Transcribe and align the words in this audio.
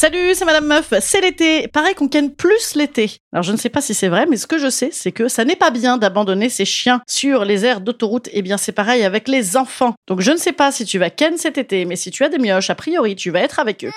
Salut, 0.00 0.32
c'est 0.36 0.44
Madame 0.44 0.66
Meuf, 0.66 0.94
c'est 1.00 1.20
l'été. 1.20 1.66
Pareil 1.66 1.96
qu'on 1.96 2.06
ken 2.06 2.32
plus 2.32 2.76
l'été. 2.76 3.16
Alors 3.32 3.42
je 3.42 3.50
ne 3.50 3.56
sais 3.56 3.68
pas 3.68 3.80
si 3.80 3.94
c'est 3.94 4.06
vrai, 4.06 4.26
mais 4.30 4.36
ce 4.36 4.46
que 4.46 4.56
je 4.56 4.70
sais, 4.70 4.90
c'est 4.92 5.10
que 5.10 5.26
ça 5.26 5.44
n'est 5.44 5.56
pas 5.56 5.72
bien 5.72 5.96
d'abandonner 5.96 6.50
ses 6.50 6.64
chiens 6.64 7.00
sur 7.08 7.44
les 7.44 7.64
aires 7.64 7.80
d'autoroute. 7.80 8.28
Eh 8.32 8.42
bien 8.42 8.58
c'est 8.58 8.70
pareil 8.70 9.02
avec 9.02 9.26
les 9.26 9.56
enfants. 9.56 9.96
Donc 10.06 10.20
je 10.20 10.30
ne 10.30 10.36
sais 10.36 10.52
pas 10.52 10.70
si 10.70 10.84
tu 10.84 11.00
vas 11.00 11.10
ken 11.10 11.36
cet 11.36 11.58
été, 11.58 11.84
mais 11.84 11.96
si 11.96 12.12
tu 12.12 12.22
as 12.22 12.28
des 12.28 12.38
mioches, 12.38 12.70
a 12.70 12.76
priori 12.76 13.16
tu 13.16 13.32
vas 13.32 13.40
être 13.40 13.58
avec 13.58 13.84
eux. 13.84 13.90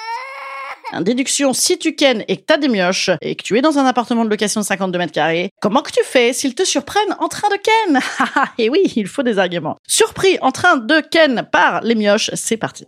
En 0.92 1.02
déduction, 1.02 1.54
si 1.54 1.78
tu 1.78 1.94
ken 1.94 2.26
et 2.28 2.38
que 2.38 2.46
t'as 2.48 2.58
des 2.58 2.68
mioches 2.68 3.12
et 3.22 3.36
que 3.36 3.44
tu 3.44 3.56
es 3.60 3.62
dans 3.62 3.78
un 3.78 3.86
appartement 3.86 4.26
de 4.26 4.30
location 4.32 4.62
de 4.62 4.66
52 4.66 4.98
mètres 4.98 5.14
carrés, 5.14 5.52
comment 5.62 5.84
que 5.84 5.92
tu 5.92 6.04
fais 6.04 6.34
s'ils 6.34 6.56
te 6.56 6.66
surprennent 6.66 7.16
en 7.20 7.28
train 7.28 7.50
de 7.50 7.58
ken? 7.58 8.00
Et 8.58 8.72
oui, 8.72 8.92
il 8.96 9.06
faut 9.06 9.22
des 9.22 9.38
arguments. 9.38 9.78
Surpris 9.88 10.40
en 10.42 10.52
train 10.52 10.78
de 10.78 11.00
ken 11.00 11.48
par 11.52 11.82
les 11.82 11.94
mioches, 11.94 12.32
c'est 12.34 12.58
parti. 12.58 12.88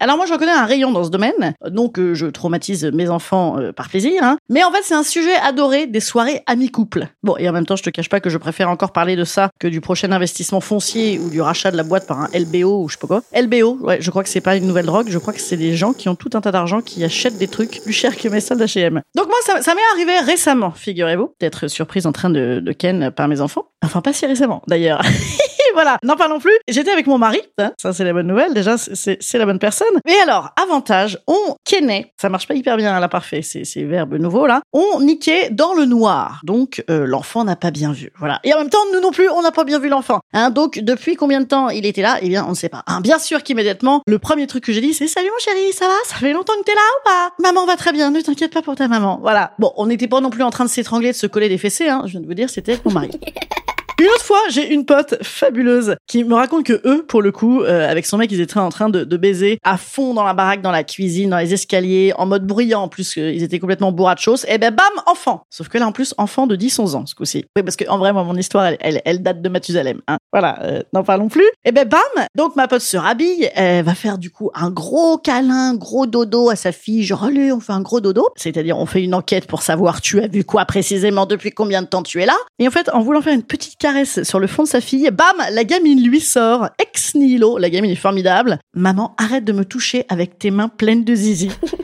Alors 0.00 0.16
moi, 0.16 0.26
je 0.26 0.32
reconnais 0.32 0.52
un 0.52 0.66
rayon 0.66 0.92
dans 0.92 1.04
ce 1.04 1.10
domaine, 1.10 1.54
donc 1.68 1.98
euh, 1.98 2.14
je 2.14 2.26
traumatise 2.26 2.84
mes 2.92 3.08
enfants 3.08 3.58
euh, 3.58 3.72
par 3.72 3.88
plaisir. 3.88 4.22
Hein. 4.22 4.38
Mais 4.48 4.64
en 4.64 4.70
fait, 4.70 4.82
c'est 4.82 4.94
un 4.94 5.02
sujet 5.02 5.34
adoré 5.36 5.86
des 5.86 6.00
soirées 6.00 6.42
amis-couple. 6.46 7.08
Bon, 7.22 7.36
et 7.38 7.48
en 7.48 7.52
même 7.52 7.66
temps, 7.66 7.76
je 7.76 7.82
te 7.82 7.90
cache 7.90 8.08
pas 8.08 8.20
que 8.20 8.30
je 8.30 8.38
préfère 8.38 8.68
encore 8.70 8.92
parler 8.92 9.16
de 9.16 9.24
ça 9.24 9.50
que 9.58 9.68
du 9.68 9.80
prochain 9.80 10.12
investissement 10.12 10.60
foncier 10.60 11.18
ou 11.18 11.30
du 11.30 11.40
rachat 11.40 11.70
de 11.70 11.76
la 11.76 11.82
boîte 11.82 12.06
par 12.06 12.20
un 12.20 12.28
LBO 12.34 12.82
ou 12.82 12.88
je 12.88 12.94
sais 12.94 13.00
pas 13.00 13.06
quoi. 13.06 13.22
LBO, 13.34 13.78
ouais, 13.80 13.98
je 14.00 14.10
crois 14.10 14.22
que 14.22 14.28
c'est 14.28 14.40
pas 14.40 14.56
une 14.56 14.66
nouvelle 14.66 14.86
drogue, 14.86 15.06
je 15.08 15.18
crois 15.18 15.32
que 15.32 15.40
c'est 15.40 15.56
des 15.56 15.74
gens 15.74 15.92
qui 15.92 16.08
ont 16.08 16.14
tout 16.14 16.30
un 16.34 16.40
tas 16.40 16.52
d'argent 16.52 16.80
qui 16.80 17.04
achètent 17.04 17.38
des 17.38 17.48
trucs 17.48 17.80
plus 17.82 17.92
chers 17.92 18.16
que 18.16 18.28
mes 18.28 18.40
soldes 18.40 18.62
H&M. 18.62 19.00
Donc 19.16 19.26
moi, 19.26 19.38
ça, 19.44 19.62
ça 19.62 19.74
m'est 19.74 19.80
arrivé 19.94 20.18
récemment, 20.20 20.72
figurez-vous, 20.72 21.34
d'être 21.40 21.68
surprise 21.68 22.06
en 22.06 22.12
train 22.12 22.30
de, 22.30 22.60
de 22.60 22.72
ken 22.72 23.10
par 23.10 23.28
mes 23.28 23.40
enfants. 23.40 23.66
Enfin, 23.84 24.00
pas 24.00 24.12
si 24.12 24.26
récemment, 24.26 24.62
d'ailleurs. 24.66 25.02
voilà, 25.74 25.98
n'en 26.02 26.16
parlons 26.16 26.38
plus. 26.38 26.56
J'étais 26.68 26.90
avec 26.90 27.06
mon 27.06 27.18
mari, 27.18 27.40
hein, 27.58 27.72
ça 27.80 27.92
c'est 27.92 28.04
la 28.04 28.12
bonne 28.12 28.26
nouvelle, 28.26 28.54
déjà 28.54 28.76
c'est 28.78 29.34
la 29.34 29.46
bonne 29.46 29.58
personne. 29.58 29.86
Mais 30.06 30.18
alors, 30.22 30.50
avantage, 30.60 31.18
on 31.26 31.56
kennait, 31.64 32.12
ça 32.20 32.28
marche 32.28 32.48
pas 32.48 32.54
hyper 32.54 32.76
bien 32.76 32.98
là, 32.98 33.08
parfait, 33.08 33.42
c'est 33.42 33.64
c'est 33.64 33.82
verbe 33.82 34.14
nouveau 34.14 34.46
là, 34.46 34.62
on 34.72 35.00
niquait 35.00 35.50
dans 35.50 35.74
le 35.74 35.84
noir. 35.84 36.40
Donc 36.44 36.84
euh, 36.90 37.04
l'enfant 37.06 37.44
n'a 37.44 37.56
pas 37.56 37.70
bien 37.70 37.92
vu, 37.92 38.10
voilà. 38.18 38.40
Et 38.44 38.54
en 38.54 38.58
même 38.58 38.70
temps, 38.70 38.78
nous 38.92 39.00
non 39.00 39.10
plus, 39.10 39.28
on 39.28 39.42
n'a 39.42 39.52
pas 39.52 39.64
bien 39.64 39.78
vu 39.78 39.88
l'enfant. 39.88 40.20
Hein, 40.32 40.50
donc 40.50 40.78
depuis 40.78 41.16
combien 41.16 41.40
de 41.40 41.46
temps 41.46 41.68
il 41.70 41.86
était 41.86 42.02
là? 42.02 42.18
Eh 42.22 42.28
bien, 42.28 42.44
on 42.46 42.50
ne 42.50 42.54
sait 42.54 42.68
pas. 42.68 42.82
Hein, 42.86 43.00
bien 43.00 43.18
sûr 43.18 43.42
qu'immédiatement, 43.42 44.02
le 44.06 44.18
premier 44.18 44.46
truc 44.46 44.64
que 44.64 44.72
j'ai 44.72 44.80
dit, 44.80 44.94
c'est 44.94 45.08
salut 45.08 45.30
mon 45.30 45.38
chéri, 45.38 45.72
ça 45.72 45.86
va? 45.86 45.94
Ça 46.04 46.16
fait 46.16 46.32
longtemps 46.32 46.54
que 46.58 46.64
t'es 46.64 46.74
là 46.74 46.80
ou 46.80 47.04
pas? 47.04 47.32
Maman 47.42 47.66
va 47.66 47.76
très 47.76 47.92
bien, 47.92 48.10
ne 48.10 48.20
t'inquiète 48.20 48.52
pas 48.52 48.62
pour 48.62 48.76
ta 48.76 48.88
maman. 48.88 49.18
Voilà. 49.20 49.52
Bon, 49.58 49.72
on 49.76 49.86
n'était 49.86 50.08
pas 50.08 50.20
non 50.20 50.30
plus 50.30 50.42
en 50.42 50.50
train 50.50 50.64
de 50.64 50.70
s'étrangler, 50.70 51.12
de 51.12 51.16
se 51.16 51.26
coller 51.26 51.48
des 51.48 51.58
fessées, 51.58 51.88
hein. 51.88 52.02
Je 52.06 52.12
viens 52.12 52.20
de 52.20 52.26
vous 52.26 52.34
dire, 52.34 52.50
c'était 52.50 52.78
mon 52.84 52.92
mari. 52.92 53.10
Une 54.04 54.10
autre 54.10 54.24
fois, 54.26 54.40
j'ai 54.50 54.70
une 54.70 54.84
pote 54.84 55.14
fabuleuse 55.22 55.96
qui 56.06 56.24
me 56.24 56.34
raconte 56.34 56.66
que 56.66 56.78
eux, 56.84 57.06
pour 57.06 57.22
le 57.22 57.32
coup, 57.32 57.62
euh, 57.62 57.90
avec 57.90 58.04
son 58.04 58.18
mec, 58.18 58.30
ils 58.30 58.40
étaient 58.42 58.58
en 58.58 58.68
train 58.68 58.90
de, 58.90 59.02
de 59.02 59.16
baiser 59.16 59.58
à 59.62 59.78
fond 59.78 60.12
dans 60.12 60.24
la 60.24 60.34
baraque, 60.34 60.60
dans 60.60 60.72
la 60.72 60.84
cuisine, 60.84 61.30
dans 61.30 61.38
les 61.38 61.54
escaliers, 61.54 62.12
en 62.18 62.26
mode 62.26 62.46
bruyant, 62.46 62.82
en 62.82 62.88
plus 62.88 63.16
euh, 63.16 63.32
ils 63.32 63.42
étaient 63.42 63.58
complètement 63.58 63.92
bourrachos. 63.92 64.44
Et 64.46 64.58
ben 64.58 64.74
bam, 64.74 64.86
enfant. 65.06 65.46
Sauf 65.48 65.70
que 65.70 65.78
là, 65.78 65.86
en 65.86 65.92
plus, 65.92 66.12
enfant 66.18 66.46
de 66.46 66.54
10-11 66.54 66.96
ans, 66.96 67.06
ce 67.06 67.14
coup-ci. 67.14 67.46
Oui, 67.56 67.62
parce 67.62 67.76
que 67.76 67.88
en 67.88 67.96
vrai, 67.96 68.12
moi, 68.12 68.24
mon 68.24 68.36
histoire, 68.36 68.72
elle 68.78 69.22
date 69.22 69.40
de 69.40 69.48
Mathusalem. 69.48 70.02
Hein. 70.06 70.18
Voilà, 70.34 70.58
euh, 70.64 70.82
n'en 70.92 71.04
parlons 71.04 71.28
plus. 71.28 71.46
Et 71.64 71.70
ben 71.70 71.88
bam, 71.88 72.00
donc 72.34 72.56
ma 72.56 72.66
pote 72.66 72.80
se 72.80 72.96
rhabille, 72.96 73.48
elle 73.54 73.84
va 73.84 73.94
faire 73.94 74.18
du 74.18 74.30
coup 74.30 74.50
un 74.52 74.68
gros 74.68 75.16
câlin, 75.16 75.76
gros 75.76 76.06
dodo 76.06 76.50
à 76.50 76.56
sa 76.56 76.72
fille. 76.72 77.04
Genre, 77.04 77.22
allez, 77.22 77.52
on 77.52 77.60
fait 77.60 77.72
un 77.72 77.82
gros 77.82 78.00
dodo. 78.00 78.26
C'est-à-dire, 78.34 78.76
on 78.76 78.84
fait 78.84 79.04
une 79.04 79.14
enquête 79.14 79.46
pour 79.46 79.62
savoir 79.62 80.00
tu 80.00 80.20
as 80.20 80.26
vu 80.26 80.42
quoi 80.42 80.64
précisément, 80.64 81.26
depuis 81.26 81.52
combien 81.52 81.82
de 81.82 81.86
temps 81.86 82.02
tu 82.02 82.20
es 82.20 82.26
là. 82.26 82.34
Et 82.58 82.66
en 82.66 82.72
fait, 82.72 82.90
en 82.92 83.00
voulant 83.00 83.22
faire 83.22 83.32
une 83.32 83.44
petite 83.44 83.78
caresse 83.78 84.24
sur 84.24 84.40
le 84.40 84.48
fond 84.48 84.64
de 84.64 84.68
sa 84.68 84.80
fille, 84.80 85.08
bam, 85.12 85.36
la 85.52 85.62
gamine 85.62 86.04
lui 86.04 86.20
sort, 86.20 86.68
ex 86.80 87.14
nihilo, 87.14 87.56
la 87.58 87.70
gamine 87.70 87.92
est 87.92 87.94
formidable. 87.94 88.58
Maman, 88.74 89.14
arrête 89.18 89.44
de 89.44 89.52
me 89.52 89.64
toucher 89.64 90.04
avec 90.08 90.40
tes 90.40 90.50
mains 90.50 90.68
pleines 90.68 91.04
de 91.04 91.14
zizi. 91.14 91.52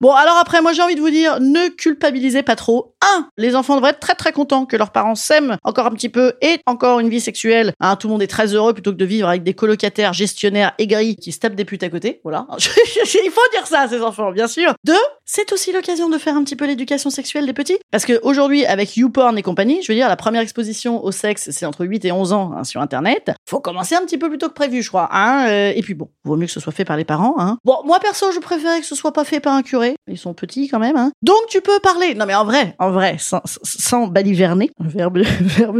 Bon, 0.00 0.12
alors 0.12 0.36
après, 0.36 0.60
moi 0.62 0.72
j'ai 0.72 0.82
envie 0.82 0.94
de 0.94 1.00
vous 1.00 1.10
dire, 1.10 1.40
ne 1.40 1.68
culpabilisez 1.68 2.42
pas 2.42 2.56
trop. 2.56 2.94
Un, 3.16 3.28
les 3.36 3.56
enfants 3.56 3.76
devraient 3.76 3.90
être 3.90 4.00
très 4.00 4.14
très 4.14 4.32
contents 4.32 4.66
que 4.66 4.76
leurs 4.76 4.92
parents 4.92 5.14
s'aiment 5.14 5.56
encore 5.64 5.86
un 5.86 5.90
petit 5.90 6.08
peu 6.08 6.34
et 6.40 6.58
encore 6.66 7.00
une 7.00 7.08
vie 7.08 7.20
sexuelle. 7.20 7.72
Hein, 7.80 7.96
tout 7.96 8.08
le 8.08 8.12
monde 8.12 8.22
est 8.22 8.28
très 8.28 8.54
heureux 8.54 8.72
plutôt 8.72 8.92
que 8.92 8.96
de 8.96 9.04
vivre 9.04 9.28
avec 9.28 9.42
des 9.42 9.54
colocataires 9.54 10.12
gestionnaires 10.12 10.72
aigris 10.78 11.16
qui 11.16 11.32
se 11.32 11.38
tapent 11.38 11.54
des 11.54 11.64
putes 11.64 11.82
à 11.82 11.88
côté. 11.88 12.20
Voilà. 12.24 12.46
Il 12.58 13.30
faut 13.30 13.40
dire 13.52 13.66
ça 13.66 13.80
à 13.80 13.88
ces 13.88 14.02
enfants, 14.02 14.32
bien 14.32 14.48
sûr. 14.48 14.74
Deux, 14.84 14.94
c'est 15.24 15.52
aussi 15.52 15.72
l'occasion 15.72 16.08
de 16.08 16.18
faire 16.18 16.36
un 16.36 16.44
petit 16.44 16.56
peu 16.56 16.66
l'éducation 16.66 17.10
sexuelle 17.10 17.46
des 17.46 17.52
petits. 17.52 17.78
Parce 17.90 18.04
que 18.04 18.20
aujourd'hui, 18.22 18.64
avec 18.66 18.96
YouPorn 18.96 19.36
et 19.38 19.42
compagnie, 19.42 19.82
je 19.82 19.90
veux 19.90 19.96
dire, 19.96 20.08
la 20.08 20.16
première 20.16 20.42
exposition 20.42 21.04
au 21.04 21.12
sexe, 21.12 21.50
c'est 21.50 21.66
entre 21.66 21.84
8 21.84 22.04
et 22.04 22.12
11 22.12 22.32
ans 22.32 22.52
hein, 22.56 22.64
sur 22.64 22.80
Internet. 22.80 23.32
Faut 23.48 23.60
commencer 23.60 23.94
un 23.94 24.02
petit 24.02 24.18
peu 24.18 24.28
plus 24.28 24.38
tôt 24.38 24.48
que 24.48 24.54
prévu, 24.54 24.82
je 24.82 24.88
crois. 24.88 25.08
Hein 25.12 25.46
euh, 25.48 25.72
et 25.74 25.82
puis 25.82 25.94
bon, 25.94 26.08
vaut 26.24 26.36
mieux 26.36 26.46
que 26.46 26.52
ce 26.52 26.60
soit 26.60 26.72
fait 26.72 26.84
par 26.84 26.96
les 26.96 27.04
parents. 27.04 27.34
Hein. 27.38 27.58
Bon, 27.64 27.78
moi 27.84 27.98
perso, 28.00 28.30
je 28.32 28.40
préférais 28.40 28.80
que 28.80 28.86
ce 28.86 28.94
soit 28.94 29.12
pas 29.12 29.24
fait 29.24 29.31
par 29.40 29.54
un 29.54 29.62
curé. 29.62 29.94
Ils 30.08 30.18
sont 30.18 30.34
petits 30.34 30.68
quand 30.68 30.78
même. 30.78 30.96
Hein. 30.96 31.12
Donc 31.22 31.40
tu 31.48 31.60
peux 31.60 31.78
parler. 31.80 32.14
Non 32.14 32.26
mais 32.26 32.34
en 32.34 32.44
vrai, 32.44 32.74
en 32.78 32.90
vrai, 32.90 33.16
sans, 33.18 33.40
sans 33.44 34.06
baliverner, 34.06 34.70
verbe, 34.80 35.22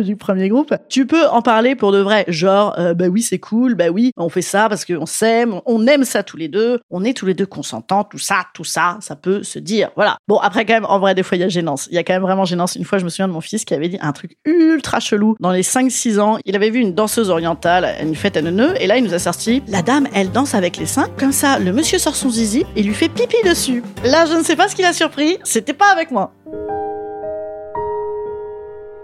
du 0.03 0.17
premier 0.17 0.49
groupe, 0.49 0.75
tu 0.89 1.07
peux 1.07 1.27
en 1.27 1.43
parler 1.43 1.75
pour 1.75 1.93
de 1.93 1.99
vrai. 1.99 2.25
Genre, 2.29 2.75
euh, 2.79 2.95
bah 2.95 3.07
oui, 3.09 3.23
c'est 3.23 3.39
cool, 3.39 3.75
bah 3.75 3.91
oui, 3.91 4.13
on 4.17 4.29
fait 4.29 4.43
ça 4.43 4.69
parce 4.69 4.85
qu'on 4.85 5.07
s'aime, 5.07 5.61
on 5.67 5.87
aime 5.87 6.05
ça 6.05 6.23
tous 6.23 6.37
les 6.37 6.49
deux, 6.49 6.81
on 6.91 7.05
est 7.05 7.17
tous 7.17 7.27
les 7.27 7.35
deux 7.35 7.47
consentants, 7.47 8.05
tout 8.05 8.19
ça, 8.19 8.47
tout 8.55 8.65
ça, 8.65 8.99
ça 9.01 9.17
peut 9.17 9.43
se 9.43 9.59
dire. 9.59 9.91
Voilà. 9.97 10.17
Bon, 10.29 10.39
après 10.39 10.65
quand 10.65 10.75
même, 10.75 10.87
en 10.87 10.99
vrai, 10.99 11.15
des 11.15 11.23
fois, 11.23 11.37
il 11.37 11.41
y 11.41 11.45
a 11.45 11.49
gênance. 11.49 11.89
Il 11.91 11.95
y 11.95 11.99
a 11.99 12.05
quand 12.05 12.15
même 12.15 12.23
vraiment 12.23 12.45
gênance. 12.45 12.77
Une 12.77 12.85
fois, 12.85 12.99
je 12.99 13.05
me 13.05 13.09
souviens 13.09 13.29
de 13.29 13.33
mon 13.33 13.41
fils 13.41 13.65
qui 13.65 13.75
avait 13.75 13.89
dit 13.89 13.99
un 14.01 14.13
truc 14.13 14.37
ultra 14.45 15.01
chelou. 15.01 15.37
Dans 15.41 15.51
les 15.51 15.63
5-6 15.63 16.21
ans, 16.21 16.39
il 16.45 16.57
avait 16.57 16.71
vu 16.71 16.81
une 16.81 16.95
danseuse 16.95 17.31
orientale 17.31 17.97
une 18.03 18.15
fête 18.15 18.37
à 18.37 18.43
Neuneu, 18.43 18.75
et 18.81 18.87
là, 18.87 18.99
il 18.99 19.05
nous 19.05 19.15
a 19.15 19.19
sorti, 19.19 19.63
la 19.69 19.83
dame, 19.83 20.07
elle 20.15 20.31
danse 20.31 20.55
avec 20.55 20.77
les 20.77 20.87
seins, 20.87 21.09
comme 21.19 21.33
ça, 21.33 21.59
le 21.59 21.73
monsieur 21.73 21.99
sort 21.99 22.17
son 22.17 22.31
zizi 22.31 22.65
et 22.77 22.83
lui 22.83 22.95
fait 22.95 23.09
pipi 23.09 23.37
dessus. 23.43 23.83
Là, 24.05 24.27
je 24.27 24.35
ne 24.35 24.43
sais 24.43 24.57
pas 24.57 24.69
ce 24.69 24.75
qu'il 24.75 24.85
a 24.85 24.93
surpris, 24.93 25.39
c'était 25.45 25.73
pas 25.73 25.91
avec 25.91 26.11
moi. 26.11 26.33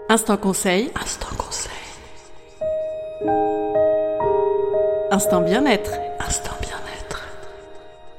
Instant 0.09 0.37
conseil. 0.37 0.91
Instant 0.99 1.27
conseil. 1.37 1.71
Instant 5.11 5.41
bien-être. 5.41 5.91
Instant 6.19 6.51
bien-être. 6.61 6.88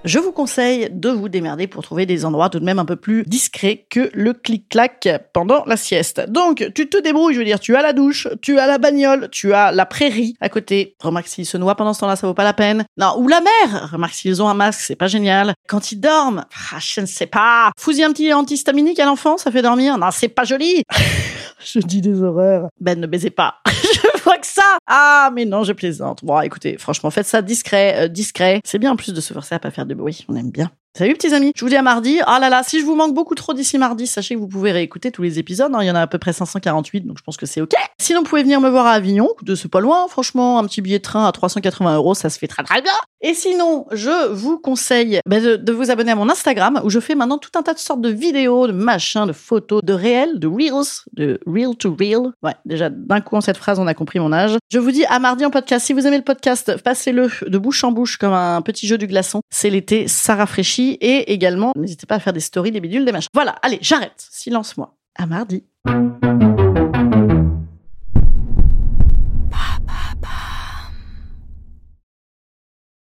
Je 0.04 0.18
vous 0.18 0.32
conseille 0.32 0.88
de 0.90 1.10
vous 1.10 1.28
démerder 1.28 1.66
pour 1.66 1.82
trouver 1.82 2.06
des 2.06 2.24
endroits 2.24 2.48
tout 2.48 2.58
de 2.58 2.64
même 2.64 2.78
un 2.78 2.86
peu 2.86 2.96
plus 2.96 3.22
discrets 3.24 3.86
que 3.90 4.10
le 4.14 4.32
clic-clac 4.32 5.06
pendant 5.34 5.62
la 5.66 5.76
sieste. 5.76 6.22
Donc, 6.30 6.66
tu 6.74 6.88
te 6.88 6.96
débrouilles, 6.96 7.34
je 7.34 7.40
veux 7.40 7.44
dire, 7.44 7.60
tu 7.60 7.76
as 7.76 7.82
la 7.82 7.92
douche, 7.92 8.26
tu 8.40 8.58
as 8.58 8.66
la 8.66 8.78
bagnole, 8.78 9.28
tu 9.30 9.52
as 9.52 9.72
la 9.72 9.84
prairie 9.84 10.36
à 10.40 10.48
côté. 10.48 10.96
Remarque 11.00 11.28
s'ils 11.28 11.44
se 11.44 11.58
noient 11.58 11.74
pendant 11.74 11.92
ce 11.92 12.00
temps-là, 12.00 12.16
ça 12.16 12.26
vaut 12.26 12.32
pas 12.32 12.44
la 12.44 12.54
peine. 12.54 12.86
Non, 12.96 13.14
ou 13.18 13.28
la 13.28 13.42
mer. 13.42 13.90
Remarque 13.92 14.14
s'ils 14.14 14.42
ont 14.42 14.48
un 14.48 14.54
masque, 14.54 14.80
c'est 14.80 14.96
pas 14.96 15.06
génial. 15.06 15.52
Quand 15.68 15.92
ils 15.92 16.00
dorment, 16.00 16.46
ah, 16.72 16.78
je 16.80 17.02
ne 17.02 17.06
sais 17.06 17.26
pas. 17.26 17.70
Fous-y 17.78 18.02
un 18.02 18.10
petit 18.10 18.32
antihistaminique 18.32 19.00
à 19.00 19.04
l'enfant, 19.04 19.36
ça 19.36 19.50
fait 19.50 19.62
dormir? 19.62 19.98
Non, 19.98 20.08
c'est 20.12 20.28
pas 20.28 20.44
joli. 20.44 20.82
je 21.62 21.78
dis 21.80 22.00
des 22.00 22.22
horreurs. 22.22 22.68
Ben, 22.80 22.98
ne 22.98 23.06
baisez 23.06 23.30
pas. 23.30 23.56
que 24.38 24.46
ça. 24.46 24.62
Ah, 24.86 25.08
Ah, 25.26 25.30
mais 25.34 25.44
non, 25.44 25.64
je 25.64 25.72
plaisante. 25.72 26.24
Bon, 26.24 26.40
écoutez, 26.40 26.78
franchement, 26.78 27.10
faites 27.10 27.26
ça 27.26 27.42
discret, 27.42 28.04
euh, 28.04 28.08
discret. 28.08 28.60
C'est 28.64 28.78
bien 28.78 28.92
en 28.92 28.96
plus 28.96 29.12
de 29.12 29.20
se 29.20 29.34
forcer 29.34 29.54
à 29.54 29.58
pas 29.58 29.70
faire 29.70 29.86
de 29.86 29.94
bruit. 29.94 30.24
On 30.28 30.36
aime 30.36 30.50
bien. 30.50 30.70
Salut 30.98 31.14
petits 31.14 31.32
amis, 31.32 31.52
je 31.54 31.64
vous 31.64 31.68
dis 31.68 31.76
à 31.76 31.82
mardi. 31.82 32.18
Ah 32.26 32.40
là 32.40 32.48
là, 32.50 32.62
si 32.64 32.80
je 32.80 32.84
vous 32.84 32.96
manque 32.96 33.14
beaucoup 33.14 33.36
trop 33.36 33.54
d'ici 33.54 33.78
mardi, 33.78 34.08
sachez 34.08 34.34
que 34.34 34.40
vous 34.40 34.48
pouvez 34.48 34.72
réécouter 34.72 35.12
tous 35.12 35.22
les 35.22 35.38
épisodes. 35.38 35.70
hein. 35.72 35.78
Il 35.82 35.86
y 35.86 35.90
en 35.90 35.94
a 35.94 36.00
à 36.00 36.06
peu 36.08 36.18
près 36.18 36.32
548, 36.32 37.06
donc 37.06 37.16
je 37.16 37.22
pense 37.22 37.36
que 37.36 37.46
c'est 37.46 37.60
ok. 37.60 37.70
Sinon, 38.00 38.20
vous 38.22 38.26
pouvez 38.26 38.42
venir 38.42 38.60
me 38.60 38.68
voir 38.68 38.86
à 38.86 38.92
Avignon, 38.92 39.28
de 39.42 39.54
ce 39.54 39.68
pas 39.68 39.78
loin. 39.78 40.08
Franchement, 40.08 40.58
un 40.58 40.64
petit 40.66 40.82
billet 40.82 40.98
de 40.98 41.02
train 41.04 41.24
à 41.28 41.30
380 41.32 41.94
euros, 41.94 42.14
ça 42.14 42.28
se 42.28 42.40
fait 42.40 42.48
très 42.48 42.64
très 42.64 42.82
bien. 42.82 42.92
Et 43.22 43.34
sinon, 43.34 43.86
je 43.92 44.32
vous 44.32 44.58
conseille 44.58 45.20
bah, 45.26 45.38
de, 45.40 45.54
de 45.56 45.72
vous 45.72 45.92
abonner 45.92 46.10
à 46.10 46.16
mon 46.16 46.28
Instagram, 46.28 46.80
où 46.82 46.90
je 46.90 46.98
fais 46.98 47.14
maintenant 47.14 47.38
tout 47.38 47.50
un 47.56 47.62
tas 47.62 47.74
de 47.74 47.78
sortes 47.78 48.00
de 48.00 48.08
vidéos, 48.08 48.66
de 48.66 48.72
machins, 48.72 49.26
de 49.26 49.32
photos, 49.32 49.82
de 49.84 49.92
réels, 49.92 50.40
de 50.40 50.48
reels, 50.48 51.04
de 51.12 51.38
real 51.46 51.76
to 51.76 51.94
real. 51.98 52.32
Ouais, 52.42 52.54
déjà 52.64 52.90
d'un 52.90 53.20
coup 53.20 53.36
en 53.36 53.40
cette 53.40 53.58
phrase, 53.58 53.78
on 53.78 53.86
a 53.86 53.94
compris 53.94 54.18
mon 54.18 54.32
âge. 54.32 54.56
Je 54.72 54.78
vous 54.80 54.90
dis 54.90 55.04
à 55.04 55.20
mardi 55.20 55.44
en 55.46 55.50
podcast. 55.50 55.86
Si 55.86 55.92
vous 55.92 56.04
aimez 56.06 56.18
le 56.18 56.24
podcast, 56.24 56.76
passez-le 56.82 57.30
de 57.46 57.58
bouche 57.58 57.84
en 57.84 57.92
bouche 57.92 58.16
comme 58.16 58.32
un 58.32 58.60
petit 58.62 58.88
jeu 58.88 58.98
du 58.98 59.06
glaçon. 59.06 59.40
C'est 59.50 59.70
l'été, 59.70 60.08
ça 60.08 60.34
rafraîchit. 60.34 60.79
Et 61.00 61.32
également, 61.32 61.72
n'hésitez 61.76 62.06
pas 62.06 62.16
à 62.16 62.20
faire 62.20 62.32
des 62.32 62.40
stories, 62.40 62.72
des 62.72 62.80
bidules, 62.80 63.04
des 63.04 63.12
machins. 63.12 63.28
Voilà, 63.34 63.52
allez, 63.62 63.78
j'arrête. 63.80 64.14
Silence-moi. 64.16 64.94
À 65.16 65.26
mardi. 65.26 65.64